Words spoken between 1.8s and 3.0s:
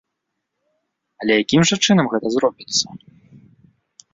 чынам гэта зробіцца?